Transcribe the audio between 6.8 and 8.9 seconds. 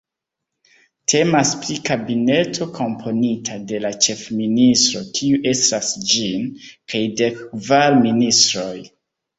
kaj dekkvar ministroj.